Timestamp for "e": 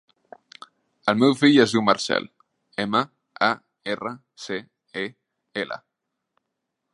5.05-5.05